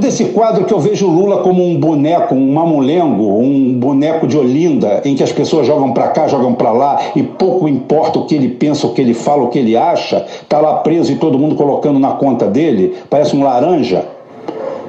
Desse 0.00 0.24
quadro 0.26 0.64
que 0.64 0.72
eu 0.72 0.80
vejo 0.80 1.06
Lula 1.06 1.42
como 1.42 1.62
um 1.62 1.78
boneco, 1.78 2.34
um 2.34 2.54
mamulengo, 2.54 3.38
um 3.38 3.74
boneco 3.74 4.26
de 4.26 4.36
Olinda, 4.38 5.02
em 5.04 5.14
que 5.14 5.22
as 5.22 5.30
pessoas 5.30 5.66
jogam 5.66 5.92
para 5.92 6.08
cá, 6.08 6.26
jogam 6.26 6.54
para 6.54 6.72
lá 6.72 6.98
e 7.14 7.22
pouco 7.22 7.68
importa 7.68 8.18
o 8.18 8.24
que 8.24 8.34
ele 8.34 8.48
pensa, 8.48 8.86
o 8.86 8.94
que 8.94 9.00
ele 9.02 9.12
fala, 9.12 9.42
o 9.42 9.48
que 9.48 9.58
ele 9.58 9.76
acha, 9.76 10.24
tá 10.48 10.58
lá 10.58 10.76
preso 10.76 11.12
e 11.12 11.16
todo 11.16 11.38
mundo 11.38 11.54
colocando 11.54 11.98
na 11.98 12.12
conta 12.12 12.46
dele, 12.46 12.94
parece 13.10 13.36
um 13.36 13.42
laranja. 13.42 14.06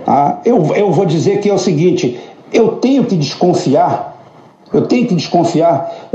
Ah, 0.07 0.37
eu, 0.45 0.73
eu 0.75 0.91
vou 0.91 1.05
dizer 1.05 1.41
que 1.41 1.49
é 1.49 1.53
o 1.53 1.57
seguinte: 1.57 2.17
eu 2.53 2.69
tenho 2.77 3.03
que 3.03 3.17
desconfiar 3.17 4.11
eu 4.73 4.83
tenho 4.83 5.05
que 5.05 5.15
desconfiar 5.15 6.09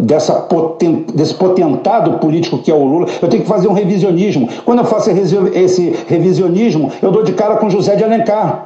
poten, 0.49 1.05
desse 1.15 1.35
potentado 1.35 2.12
político 2.19 2.57
que 2.57 2.71
é 2.71 2.75
o 2.75 2.85
Lula. 2.85 3.07
Eu 3.21 3.29
tenho 3.29 3.43
que 3.43 3.49
fazer 3.49 3.69
um 3.69 3.75
revisionismo. 3.75 4.49
Quando 4.65 4.79
eu 4.79 4.87
faço 4.87 5.11
esse 5.11 5.95
revisionismo, 6.07 6.91
eu 7.03 7.12
dou 7.12 7.23
de 7.23 7.33
cara 7.33 7.57
com 7.57 7.69
José 7.69 7.97
de 7.97 8.05
Alencar. 8.05 8.66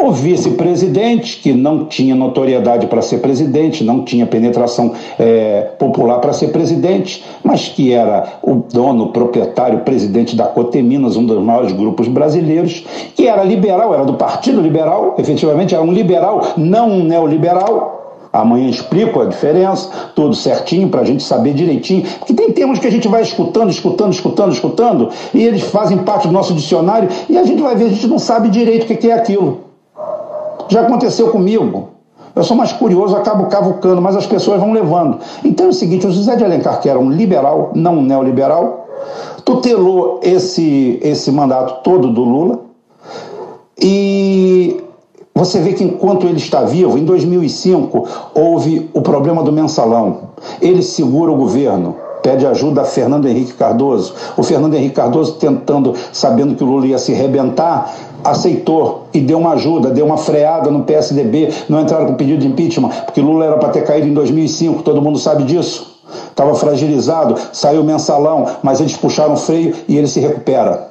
O 0.00 0.12
vice-presidente, 0.12 1.38
que 1.38 1.52
não 1.52 1.86
tinha 1.86 2.14
notoriedade 2.14 2.86
para 2.86 3.02
ser 3.02 3.18
presidente, 3.18 3.82
não 3.82 4.04
tinha 4.04 4.26
penetração 4.26 4.92
é, 5.18 5.72
popular 5.76 6.20
para 6.20 6.32
ser 6.32 6.52
presidente, 6.52 7.24
mas 7.42 7.66
que 7.66 7.92
era 7.92 8.38
o 8.40 8.54
dono, 8.54 9.08
proprietário, 9.08 9.80
presidente 9.80 10.36
da 10.36 10.44
Coteminas, 10.44 11.16
um 11.16 11.26
dos 11.26 11.42
maiores 11.42 11.72
grupos 11.72 12.06
brasileiros, 12.06 12.84
que 13.16 13.26
era 13.26 13.42
liberal, 13.42 13.92
era 13.92 14.04
do 14.04 14.14
Partido 14.14 14.60
Liberal, 14.60 15.16
efetivamente 15.18 15.74
era 15.74 15.82
um 15.82 15.92
liberal, 15.92 16.52
não 16.56 16.90
um 16.90 17.02
neoliberal. 17.02 18.28
Amanhã 18.32 18.68
explico 18.68 19.20
a 19.20 19.24
diferença, 19.24 19.90
tudo 20.14 20.32
certinho, 20.32 20.88
para 20.88 21.00
a 21.00 21.04
gente 21.04 21.24
saber 21.24 21.54
direitinho. 21.54 22.04
Porque 22.20 22.34
tem 22.34 22.52
termos 22.52 22.78
que 22.78 22.86
a 22.86 22.90
gente 22.90 23.08
vai 23.08 23.22
escutando, 23.22 23.70
escutando, 23.70 24.12
escutando, 24.12 24.52
escutando, 24.52 25.08
e 25.34 25.42
eles 25.42 25.62
fazem 25.62 25.98
parte 25.98 26.28
do 26.28 26.32
nosso 26.32 26.54
dicionário, 26.54 27.08
e 27.28 27.36
a 27.36 27.42
gente 27.42 27.60
vai 27.60 27.74
ver, 27.74 27.86
a 27.86 27.88
gente 27.88 28.06
não 28.06 28.20
sabe 28.20 28.48
direito 28.48 28.84
o 28.84 28.96
que 28.96 29.10
é 29.10 29.12
aquilo. 29.12 29.67
Já 30.68 30.82
aconteceu 30.82 31.30
comigo. 31.30 31.88
Eu 32.34 32.44
sou 32.44 32.56
mais 32.56 32.72
curioso, 32.72 33.16
acabo 33.16 33.46
cavucando, 33.46 34.00
mas 34.00 34.14
as 34.14 34.26
pessoas 34.26 34.60
vão 34.60 34.72
levando. 34.72 35.18
Então 35.44 35.66
é 35.66 35.68
o 35.70 35.72
seguinte: 35.72 36.06
o 36.06 36.10
José 36.10 36.36
de 36.36 36.44
Alencar, 36.44 36.80
que 36.80 36.88
era 36.88 36.98
um 36.98 37.10
liberal, 37.10 37.72
não 37.74 37.98
um 37.98 38.02
neoliberal, 38.02 38.86
tutelou 39.44 40.20
esse, 40.22 40.98
esse 41.02 41.32
mandato 41.32 41.82
todo 41.82 42.12
do 42.12 42.22
Lula. 42.22 42.60
E 43.80 44.80
você 45.34 45.60
vê 45.60 45.72
que 45.72 45.84
enquanto 45.84 46.26
ele 46.26 46.38
está 46.38 46.62
vivo, 46.62 46.98
em 46.98 47.04
2005, 47.04 48.06
houve 48.34 48.90
o 48.92 49.00
problema 49.00 49.42
do 49.42 49.52
mensalão. 49.52 50.28
Ele 50.60 50.82
segura 50.82 51.32
o 51.32 51.36
governo 51.36 51.96
pede 52.22 52.46
ajuda 52.46 52.82
a 52.82 52.84
Fernando 52.84 53.26
Henrique 53.26 53.54
Cardoso. 53.54 54.14
O 54.36 54.42
Fernando 54.42 54.74
Henrique 54.74 54.94
Cardoso, 54.94 55.34
tentando, 55.34 55.94
sabendo 56.12 56.54
que 56.54 56.62
o 56.62 56.66
Lula 56.66 56.86
ia 56.86 56.98
se 56.98 57.12
rebentar, 57.12 57.94
aceitou 58.24 59.06
e 59.12 59.20
deu 59.20 59.38
uma 59.38 59.52
ajuda, 59.52 59.90
deu 59.90 60.04
uma 60.04 60.16
freada 60.16 60.70
no 60.70 60.84
PSDB, 60.84 61.50
não 61.68 61.80
entraram 61.80 62.06
com 62.06 62.14
pedido 62.14 62.40
de 62.40 62.46
impeachment, 62.46 62.90
porque 63.04 63.20
Lula 63.20 63.46
era 63.46 63.56
para 63.58 63.70
ter 63.70 63.84
caído 63.84 64.06
em 64.06 64.14
2005, 64.14 64.82
todo 64.82 65.02
mundo 65.02 65.18
sabe 65.18 65.44
disso. 65.44 65.98
Estava 66.30 66.54
fragilizado, 66.54 67.34
saiu 67.52 67.84
mensalão, 67.84 68.46
mas 68.62 68.80
eles 68.80 68.96
puxaram 68.96 69.34
o 69.34 69.36
freio 69.36 69.74
e 69.86 69.96
ele 69.96 70.06
se 70.06 70.20
recupera. 70.20 70.87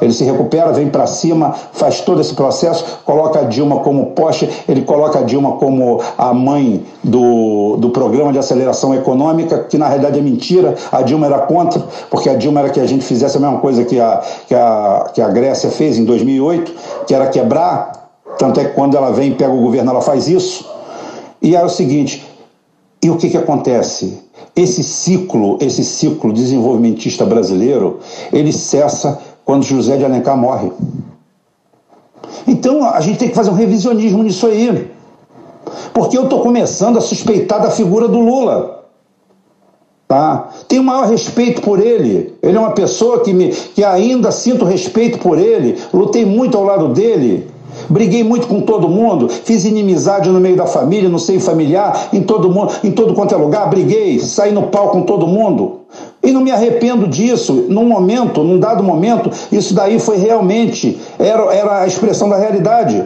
Ele 0.00 0.12
se 0.12 0.24
recupera, 0.24 0.72
vem 0.72 0.88
para 0.88 1.06
cima, 1.06 1.54
faz 1.72 2.00
todo 2.00 2.20
esse 2.20 2.34
processo, 2.34 3.00
coloca 3.04 3.40
a 3.40 3.42
Dilma 3.44 3.80
como 3.80 4.06
poste, 4.12 4.48
ele 4.68 4.82
coloca 4.82 5.18
a 5.18 5.22
Dilma 5.22 5.52
como 5.52 6.00
a 6.16 6.32
mãe 6.32 6.84
do, 7.02 7.76
do 7.76 7.90
programa 7.90 8.32
de 8.32 8.38
aceleração 8.38 8.94
econômica, 8.94 9.58
que 9.58 9.78
na 9.78 9.88
realidade 9.88 10.18
é 10.18 10.22
mentira, 10.22 10.74
a 10.90 11.02
Dilma 11.02 11.26
era 11.26 11.40
contra, 11.40 11.82
porque 12.10 12.28
a 12.28 12.34
Dilma 12.34 12.60
era 12.60 12.70
que 12.70 12.80
a 12.80 12.86
gente 12.86 13.04
fizesse 13.04 13.36
a 13.36 13.40
mesma 13.40 13.58
coisa 13.58 13.84
que 13.84 14.00
a, 14.00 14.22
que 14.46 14.54
a, 14.54 15.10
que 15.14 15.20
a 15.20 15.28
Grécia 15.28 15.70
fez 15.70 15.98
em 15.98 16.04
2008, 16.04 16.72
que 17.06 17.14
era 17.14 17.26
quebrar, 17.26 18.10
tanto 18.38 18.60
é 18.60 18.64
que 18.64 18.74
quando 18.74 18.96
ela 18.96 19.10
vem 19.10 19.30
e 19.30 19.34
pega 19.34 19.52
o 19.52 19.60
governo, 19.60 19.90
ela 19.90 20.00
faz 20.00 20.28
isso. 20.28 20.68
E 21.40 21.54
é 21.54 21.62
o 21.62 21.68
seguinte, 21.68 22.26
e 23.02 23.10
o 23.10 23.16
que, 23.16 23.28
que 23.28 23.36
acontece? 23.36 24.18
Esse 24.56 24.82
ciclo, 24.82 25.58
esse 25.60 25.84
ciclo 25.84 26.32
desenvolvimentista 26.32 27.26
brasileiro, 27.26 27.98
ele 28.32 28.52
cessa 28.52 29.20
quando 29.44 29.64
José 29.64 29.96
de 29.96 30.04
Alencar 30.04 30.36
morre. 30.36 30.70
Então 32.46 32.84
a 32.84 33.00
gente 33.00 33.18
tem 33.18 33.28
que 33.28 33.34
fazer 33.34 33.50
um 33.50 33.54
revisionismo 33.54 34.22
nisso 34.22 34.46
aí. 34.46 34.90
Porque 35.92 36.16
eu 36.16 36.24
estou 36.24 36.40
começando 36.40 36.98
a 36.98 37.00
suspeitar 37.00 37.62
da 37.62 37.70
figura 37.70 38.08
do 38.08 38.18
Lula. 38.18 38.84
Tá? 40.06 40.48
Tenho 40.68 40.84
maior 40.84 41.08
respeito 41.08 41.62
por 41.62 41.80
ele. 41.80 42.34
Ele 42.42 42.56
é 42.56 42.60
uma 42.60 42.72
pessoa 42.72 43.20
que, 43.20 43.32
me, 43.32 43.48
que 43.48 43.82
ainda 43.82 44.30
sinto 44.30 44.64
respeito 44.64 45.18
por 45.18 45.38
ele. 45.38 45.78
Lutei 45.92 46.24
muito 46.24 46.56
ao 46.56 46.64
lado 46.64 46.88
dele. 46.88 47.50
Briguei 47.88 48.22
muito 48.22 48.46
com 48.46 48.60
todo 48.60 48.88
mundo, 48.88 49.28
fiz 49.28 49.64
inimizade 49.64 50.30
no 50.30 50.40
meio 50.40 50.56
da 50.56 50.64
família, 50.64 51.08
no 51.08 51.18
seio 51.18 51.40
familiar, 51.40 52.08
em 52.12 52.22
todo 52.22 52.48
mundo, 52.48 52.72
em 52.84 52.92
todo 52.92 53.14
quanto 53.14 53.34
é 53.34 53.36
lugar, 53.36 53.68
briguei, 53.68 54.20
saí 54.20 54.52
no 54.52 54.68
pau 54.68 54.90
com 54.90 55.02
todo 55.02 55.26
mundo. 55.26 55.80
E 56.24 56.32
não 56.32 56.40
me 56.40 56.50
arrependo 56.50 57.06
disso. 57.06 57.66
Num 57.68 57.84
momento, 57.84 58.42
num 58.42 58.58
dado 58.58 58.82
momento, 58.82 59.30
isso 59.52 59.74
daí 59.74 60.00
foi 60.00 60.16
realmente, 60.16 60.98
era, 61.18 61.54
era 61.54 61.80
a 61.82 61.86
expressão 61.86 62.28
da 62.28 62.36
realidade. 62.36 63.04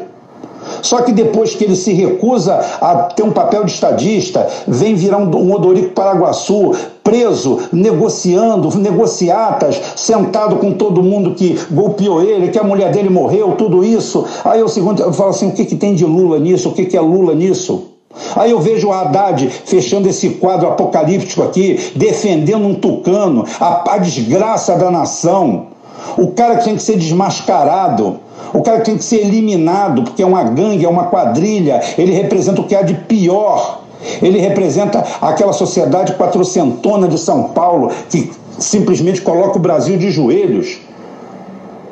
Só 0.83 1.03
que 1.03 1.13
depois 1.13 1.55
que 1.55 1.65
ele 1.65 1.77
se 1.77 1.93
recusa 1.93 2.61
a 2.81 2.95
ter 3.15 3.23
um 3.23 3.31
papel 3.31 3.65
de 3.65 3.73
estadista, 3.73 4.47
vem 4.67 4.95
virar 4.95 5.19
um, 5.19 5.53
Odorico 5.53 5.91
Paraguaçu, 5.91 6.73
preso, 7.03 7.61
negociando, 7.73 8.77
negociatas, 8.79 9.81
sentado 9.97 10.57
com 10.57 10.73
todo 10.73 11.03
mundo 11.03 11.35
que 11.35 11.59
golpeou 11.71 12.23
ele, 12.23 12.49
que 12.49 12.59
a 12.59 12.65
mulher 12.65 12.93
dele 12.93 13.09
morreu, 13.09 13.55
tudo 13.57 13.85
isso. 13.85 14.25
Aí 14.45 14.61
eu, 14.61 14.69
segundo, 14.69 15.03
eu 15.03 15.13
falo 15.13 15.31
assim: 15.31 15.49
o 15.49 15.53
que, 15.53 15.65
que 15.65 15.77
tem 15.77 15.95
de 15.95 16.05
Lula 16.05 16.39
nisso? 16.39 16.69
O 16.69 16.73
que, 16.73 16.85
que 16.85 16.97
é 16.97 17.01
Lula 17.01 17.35
nisso? 17.35 17.88
Aí 18.37 18.51
eu 18.51 18.61
vejo 18.61 18.89
o 18.89 18.93
Haddad 18.93 19.49
fechando 19.67 20.09
esse 20.09 20.31
quadro 20.31 20.69
apocalíptico 20.69 21.43
aqui, 21.43 21.93
defendendo 21.95 22.67
um 22.67 22.75
tucano, 22.75 23.45
a, 23.61 23.95
a 23.95 23.99
desgraça 23.99 24.77
da 24.77 24.91
nação. 24.91 25.69
O 26.17 26.29
cara 26.29 26.57
que 26.57 26.65
tem 26.65 26.77
que 26.77 26.83
ser 26.83 26.97
desmascarado, 26.97 28.19
o 28.55 28.63
cara 28.63 28.79
que 28.79 28.87
tem 28.87 28.97
que 28.97 29.05
ser 29.05 29.21
eliminado, 29.21 30.03
porque 30.03 30.23
é 30.23 30.27
uma 30.27 30.43
gangue, 30.43 30.85
é 30.85 30.89
uma 30.89 31.05
quadrilha, 31.05 31.81
ele 31.99 32.13
representa 32.13 32.61
o 32.61 32.65
que 32.65 32.75
há 32.75 32.83
de 32.83 32.95
pior. 32.95 33.83
Ele 34.23 34.39
representa 34.39 35.05
aquela 35.21 35.53
sociedade 35.53 36.15
quatrocentona 36.15 37.09
de 37.09 37.19
São 37.19 37.45
Paulo 37.49 37.91
que 38.09 38.31
simplesmente 38.59 39.21
coloca 39.21 39.59
o 39.59 39.61
Brasil 39.61 39.99
de 39.99 40.11
joelhos. 40.11 40.79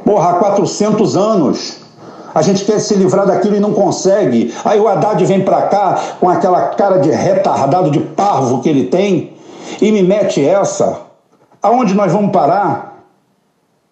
Porra, 0.04 0.30
há 0.30 0.34
400 0.34 1.16
anos. 1.16 1.85
A 2.36 2.42
gente 2.42 2.66
quer 2.66 2.78
se 2.80 2.94
livrar 2.94 3.26
daquilo 3.26 3.56
e 3.56 3.60
não 3.60 3.72
consegue. 3.72 4.52
Aí 4.62 4.78
o 4.78 4.86
Haddad 4.86 5.24
vem 5.24 5.42
para 5.42 5.62
cá 5.68 5.98
com 6.20 6.28
aquela 6.28 6.68
cara 6.68 6.98
de 6.98 7.08
retardado, 7.08 7.90
de 7.90 7.98
parvo 7.98 8.60
que 8.60 8.68
ele 8.68 8.88
tem 8.88 9.32
e 9.80 9.90
me 9.90 10.02
mete 10.02 10.44
essa. 10.44 11.00
Aonde 11.62 11.94
nós 11.94 12.12
vamos 12.12 12.30
parar? 12.32 13.06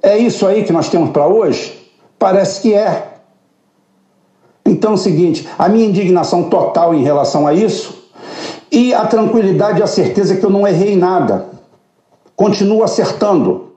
É 0.02 0.18
isso 0.18 0.46
aí 0.46 0.62
que 0.62 0.74
nós 0.74 0.90
temos 0.90 1.08
para 1.08 1.26
hoje? 1.26 1.90
Parece 2.18 2.60
que 2.60 2.74
é. 2.74 3.14
Então 4.66 4.90
é 4.90 4.94
o 4.94 4.98
seguinte, 4.98 5.48
a 5.58 5.66
minha 5.66 5.86
indignação 5.86 6.50
total 6.50 6.94
em 6.94 7.02
relação 7.02 7.46
a 7.46 7.54
isso 7.54 8.10
e 8.70 8.92
a 8.92 9.06
tranquilidade 9.06 9.80
e 9.80 9.82
a 9.82 9.86
certeza 9.86 10.36
que 10.36 10.44
eu 10.44 10.50
não 10.50 10.68
errei 10.68 10.94
nada. 10.96 11.46
Continuo 12.36 12.84
acertando. 12.84 13.72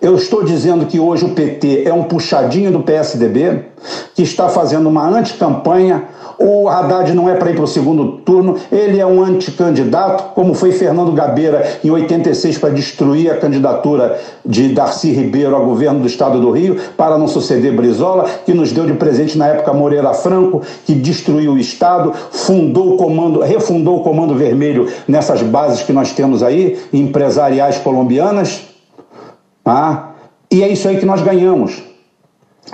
Eu 0.00 0.14
estou 0.16 0.44
dizendo 0.44 0.86
que 0.86 0.98
hoje 0.98 1.24
o 1.24 1.30
PT 1.30 1.84
é 1.84 1.92
um 1.92 2.04
puxadinho 2.04 2.72
do 2.72 2.80
PSDB, 2.80 3.66
que 4.14 4.22
está 4.22 4.48
fazendo 4.48 4.88
uma 4.88 5.06
anticampanha 5.06 6.08
o 6.42 6.70
Haddad 6.70 7.12
não 7.12 7.28
é 7.28 7.34
para 7.34 7.50
ir 7.50 7.54
para 7.54 7.64
o 7.64 7.68
segundo 7.68 8.12
turno, 8.24 8.56
ele 8.72 8.98
é 8.98 9.04
um 9.04 9.22
anticandidato, 9.22 10.32
como 10.34 10.54
foi 10.54 10.72
Fernando 10.72 11.12
Gabeira 11.12 11.80
em 11.84 11.90
86 11.90 12.56
para 12.56 12.70
destruir 12.70 13.30
a 13.30 13.36
candidatura 13.36 14.18
de 14.42 14.68
Darcy 14.70 15.12
Ribeiro 15.12 15.54
ao 15.54 15.66
governo 15.66 16.00
do 16.00 16.06
estado 16.06 16.40
do 16.40 16.50
Rio, 16.50 16.78
para 16.96 17.18
não 17.18 17.28
suceder 17.28 17.76
Brizola, 17.76 18.24
que 18.46 18.54
nos 18.54 18.72
deu 18.72 18.86
de 18.86 18.94
presente 18.94 19.36
na 19.36 19.48
época 19.48 19.74
Moreira 19.74 20.14
Franco, 20.14 20.62
que 20.86 20.94
destruiu 20.94 21.52
o 21.52 21.58
estado, 21.58 22.14
fundou 22.30 22.94
o 22.94 22.96
comando, 22.96 23.40
refundou 23.40 23.98
o 23.98 24.02
Comando 24.02 24.34
Vermelho 24.34 24.88
nessas 25.06 25.42
bases 25.42 25.82
que 25.82 25.92
nós 25.92 26.12
temos 26.12 26.42
aí, 26.42 26.78
empresariais 26.90 27.76
colombianas. 27.76 28.69
E 30.50 30.62
é 30.62 30.68
isso 30.68 30.88
aí 30.88 30.98
que 30.98 31.06
nós 31.06 31.22
ganhamos. 31.22 31.82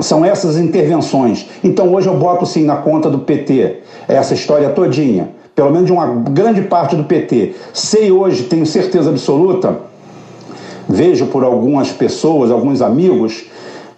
São 0.01 0.25
essas 0.25 0.59
intervenções. 0.59 1.47
Então 1.63 1.93
hoje 1.95 2.09
eu 2.09 2.17
boto 2.17 2.47
sim 2.47 2.65
na 2.65 2.77
conta 2.77 3.11
do 3.11 3.21
PT 3.21 3.79
essa 4.09 4.35
história 4.35 4.71
todinha, 4.71 5.31
pelo 5.55 5.71
menos 5.71 5.87
de 5.87 5.93
uma 5.93 6.07
grande 6.07 6.63
parte 6.63 6.97
do 6.97 7.05
PT. 7.05 7.55
Sei 7.73 8.11
hoje, 8.11 8.45
tenho 8.45 8.67
certeza 8.67 9.11
absoluta, 9.11 9.79
vejo 10.89 11.27
por 11.27 11.45
algumas 11.45 11.91
pessoas, 11.91 12.51
alguns 12.51 12.81
amigos, 12.81 13.45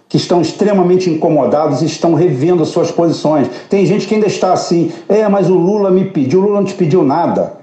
que 0.07 0.17
estão 0.17 0.41
extremamente 0.41 1.09
incomodados 1.09 1.81
e 1.81 1.85
estão 1.85 2.15
revendo 2.15 2.65
suas 2.65 2.91
posições. 2.91 3.47
Tem 3.69 3.85
gente 3.85 4.07
que 4.07 4.15
ainda 4.15 4.27
está 4.27 4.51
assim, 4.51 4.91
é, 5.07 5.27
mas 5.27 5.49
o 5.49 5.53
Lula 5.53 5.91
me 5.91 6.05
pediu, 6.05 6.39
o 6.39 6.43
Lula 6.43 6.55
não 6.61 6.65
te 6.65 6.73
pediu 6.73 7.03
nada. 7.03 7.53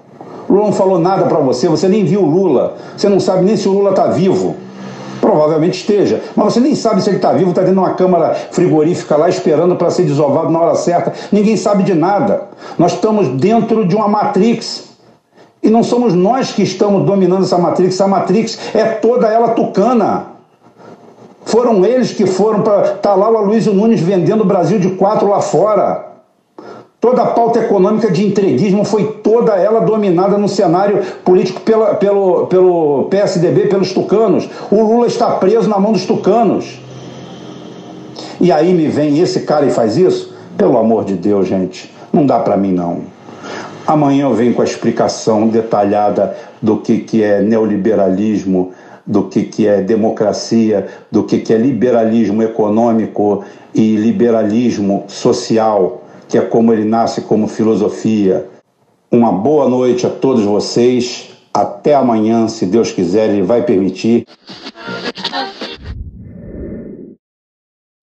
O 0.49 0.53
Lula 0.53 0.67
não 0.67 0.73
falou 0.73 0.99
nada 0.99 1.27
para 1.27 1.41
você, 1.41 1.69
você 1.69 1.89
nem 1.89 2.05
viu 2.05 2.23
o 2.23 2.31
Lula, 2.31 2.77
você 2.97 3.09
não 3.09 3.19
sabe 3.19 3.45
nem 3.45 3.57
se 3.57 3.69
o 3.69 3.73
Lula 3.73 3.91
está 3.91 4.07
vivo. 4.07 4.66
Provavelmente 5.21 5.81
esteja, 5.81 6.23
mas 6.35 6.53
você 6.53 6.61
nem 6.61 6.75
sabe 6.75 7.03
se 7.03 7.09
ele 7.09 7.17
está 7.17 7.33
vivo, 7.33 7.51
está 7.51 7.63
dentro 7.63 7.75
de 7.75 7.81
uma 7.81 7.95
câmara 7.95 8.35
frigorífica 8.51 9.17
lá 9.17 9.29
esperando 9.29 9.77
para 9.77 9.91
ser 9.91 10.05
desovado 10.05 10.51
na 10.51 10.61
hora 10.61 10.75
certa. 10.75 11.13
Ninguém 11.33 11.57
sabe 11.57 11.83
de 11.83 11.95
nada. 11.95 12.49
Nós 12.79 12.93
estamos 12.93 13.29
dentro 13.29 13.87
de 13.87 13.97
uma 13.97 14.09
matrix. 14.09 14.87
E 15.63 15.71
não 15.71 15.83
somos 15.83 16.15
nós 16.15 16.53
que 16.53 16.63
estamos 16.63 17.05
dominando 17.05 17.43
essa 17.43 17.59
matrix, 17.59 18.01
a 18.01 18.07
matrix 18.07 18.59
é 18.75 18.85
toda 18.85 19.27
ela 19.27 19.49
tucana. 19.49 20.27
Foram 21.45 21.85
eles 21.85 22.13
que 22.13 22.27
foram 22.27 22.63
para. 22.63 22.95
Está 22.95 23.15
lá 23.15 23.31
o 23.31 23.37
Aloysio 23.37 23.73
Nunes 23.73 24.01
vendendo 24.01 24.43
o 24.43 24.47
Brasil 24.47 24.79
de 24.79 24.91
quatro 24.91 25.29
lá 25.29 25.41
fora. 25.41 26.06
Toda 27.01 27.23
a 27.23 27.27
pauta 27.27 27.61
econômica 27.61 28.11
de 28.11 28.27
entreguismo 28.27 28.85
foi 28.85 29.19
toda 29.23 29.55
ela 29.55 29.81
dominada 29.81 30.39
no 30.39 30.49
cenário 30.49 31.03
político 31.25 31.61
pela, 31.61 31.95
pelo, 31.95 32.47
pelo 32.47 33.05
PSDB, 33.11 33.67
pelos 33.67 33.93
tucanos. 33.93 34.49
O 34.71 34.83
Lula 34.83 35.07
está 35.07 35.31
preso 35.33 35.69
na 35.69 35.79
mão 35.79 35.93
dos 35.93 36.07
tucanos. 36.07 36.81
E 38.41 38.51
aí 38.51 38.73
me 38.73 38.89
vem 38.89 39.19
esse 39.19 39.41
cara 39.41 39.67
e 39.67 39.71
faz 39.71 39.97
isso? 39.97 40.35
Pelo 40.57 40.79
amor 40.79 41.05
de 41.05 41.15
Deus, 41.15 41.47
gente, 41.47 41.93
não 42.13 42.25
dá 42.25 42.39
para 42.39 42.57
mim 42.57 42.73
não. 42.73 43.03
Amanhã 43.87 44.25
eu 44.25 44.35
venho 44.35 44.55
com 44.55 44.63
a 44.63 44.65
explicação 44.65 45.49
detalhada 45.49 46.37
do 46.61 46.79
que, 46.79 46.99
que 46.99 47.23
é 47.23 47.41
neoliberalismo, 47.41 48.73
do 49.07 49.25
que, 49.25 49.45
que 49.45 49.69
é 49.69 49.81
democracia, 49.81 50.87
do 51.11 51.23
que, 51.25 51.39
que 51.39 51.53
é 51.53 51.59
liberalismo 51.59 52.43
econômico 52.43 53.45
e 53.73 53.97
liberalismo 53.97 55.05
social 55.07 56.06
que 56.29 56.39
é 56.39 56.41
como 56.41 56.73
ele 56.73 56.85
nasce 56.85 57.23
como 57.23 57.47
filosofia. 57.47 58.47
Uma 59.11 59.33
boa 59.33 59.69
noite 59.69 60.07
a 60.07 60.11
todos 60.11 60.45
vocês. 60.45 61.31
Até 61.55 61.95
amanhã, 61.95 62.49
se 62.49 62.67
Deus 62.67 62.93
quiser, 62.93 63.31
Ele 63.31 63.43
vai 63.43 63.63
permitir. 63.63 64.27